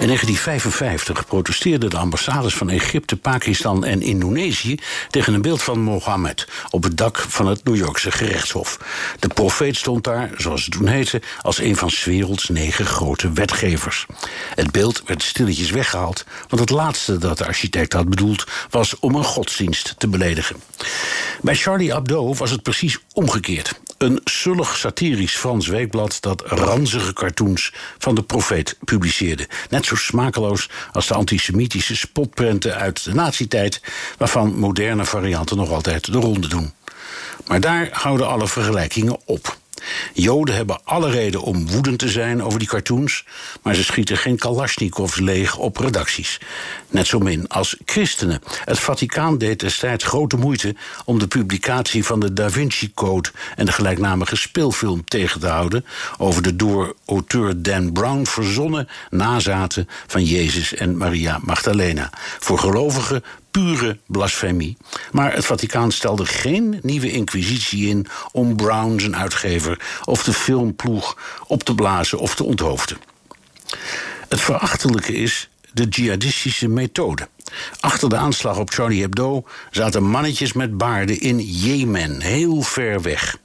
[0.00, 4.78] In 1955 protesteerden de ambassades van Egypte, Pakistan en Indonesië
[5.10, 8.78] tegen een beeld van Mohammed op het dak van het New Yorkse gerechtshof.
[9.18, 13.32] De profeet stond daar, zoals het toen heette, als een van 's werelds negen grote
[13.32, 14.06] wetgevers.
[14.54, 19.14] Het beeld werd stilletjes weggehaald, want het laatste dat de architect had bedoeld was om
[19.14, 20.56] een godsdienst te beledigen.
[21.40, 23.80] Bij Charlie Hebdo was het precies omgekeerd.
[23.98, 29.48] Een sullig satirisch Frans weekblad dat ranzige cartoons van de profeet publiceerde.
[29.70, 33.80] Net zo smakeloos als de antisemitische spotprenten uit de nazietijd,
[34.18, 36.72] waarvan moderne varianten nog altijd de ronde doen.
[37.46, 39.58] Maar daar houden alle vergelijkingen op.
[40.12, 43.24] Joden hebben alle reden om woedend te zijn over die cartoons,
[43.62, 46.40] maar ze schieten geen kalasjnikovs leeg op redacties.
[46.90, 48.40] Net zo min als christenen.
[48.64, 53.66] Het Vaticaan deed destijds grote moeite om de publicatie van de Da Vinci Code en
[53.66, 55.84] de gelijknamige speelfilm tegen te houden
[56.18, 62.10] over de door auteur Dan Brown verzonnen nazaten van Jezus en Maria Magdalena.
[62.38, 64.76] Voor gelovigen pure blasfemie.
[65.12, 71.16] Maar het Vaticaan stelde geen nieuwe inquisitie in om Brown, zijn uitgever, of de filmploeg
[71.46, 72.98] op te blazen of te onthoofden.
[74.28, 77.28] Het verachtelijke is de jihadistische methode.
[77.80, 83.36] Achter de aanslag op Charlie Hebdo zaten mannetjes met baarden in Jemen, heel ver weg.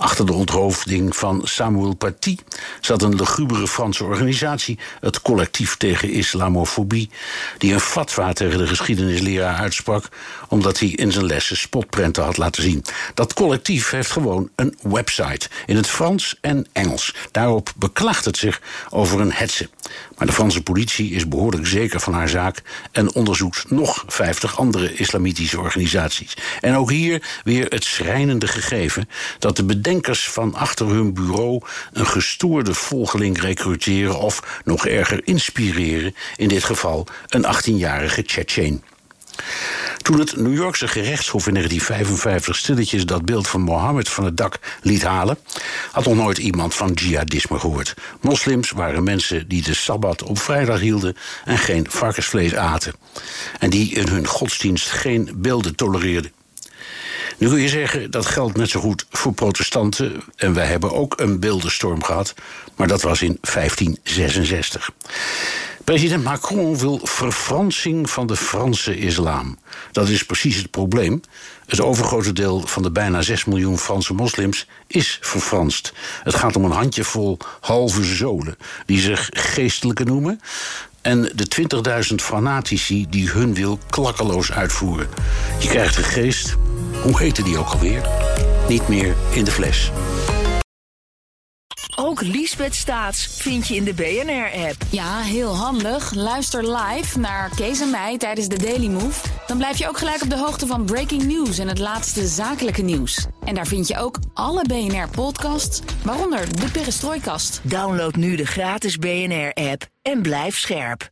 [0.00, 2.36] Achter de onthoofding van Samuel Paty
[2.80, 7.10] zat een lugubere Franse organisatie, het Collectief tegen Islamofobie,
[7.58, 10.08] die een fatwa tegen de geschiedenisleraar uitsprak
[10.48, 12.84] omdat hij in zijn lessen spotprenten had laten zien.
[13.14, 17.14] Dat collectief heeft gewoon een website in het Frans en Engels.
[17.30, 18.60] Daarop beklaagt het zich
[18.90, 19.68] over een hetze.
[20.16, 22.62] Maar de Franse politie is behoorlijk zeker van haar zaak
[22.92, 26.36] en onderzoekt nog 50 andere islamitische organisaties.
[26.60, 29.08] En ook hier weer het schrijnende gegeven
[29.38, 31.62] dat de bedenkers van achter hun bureau
[31.92, 38.82] een gestoorde volgeling recruteren of nog erger inspireren, in dit geval een 18-jarige Tsjetsjeen.
[39.96, 44.58] Toen het New Yorkse gerechtshof in 1955 stilletjes dat beeld van Mohammed van het dak
[44.82, 45.38] liet halen,
[45.90, 47.94] had nog nooit iemand van jihadisme gehoord.
[48.20, 52.94] Moslims waren mensen die de sabbat op vrijdag hielden en geen varkensvlees aten.
[53.58, 56.32] En die in hun godsdienst geen beelden tolereerden.
[57.40, 60.22] Nu kun je zeggen dat geldt net zo goed voor protestanten.
[60.36, 62.34] En wij hebben ook een beeldenstorm gehad,
[62.76, 64.90] maar dat was in 1566.
[65.84, 69.58] President Macron wil verfransing van de Franse islam.
[69.92, 71.20] Dat is precies het probleem.
[71.66, 75.92] Het overgrote deel van de bijna 6 miljoen Franse moslims is verfranst.
[76.22, 80.40] Het gaat om een handjevol halve zolen die zich geestelijke noemen.
[81.02, 81.46] En de
[82.10, 85.08] 20.000 fanatici die hun wil klakkeloos uitvoeren.
[85.58, 86.56] Je krijgt een geest,
[87.02, 88.08] hoe heette die ook alweer?
[88.68, 89.90] Niet meer in de fles.
[91.96, 94.76] Ook Liesbeth Staats vind je in de BNR-app.
[94.90, 96.14] Ja, heel handig.
[96.14, 99.28] Luister live naar Kees en mij tijdens de Daily Move.
[99.46, 102.82] Dan blijf je ook gelijk op de hoogte van breaking news en het laatste zakelijke
[102.82, 103.26] nieuws.
[103.44, 107.60] En daar vind je ook alle BNR-podcasts, waaronder de Perestrooikast.
[107.62, 111.10] Download nu de gratis BNR-app en blijf scherp.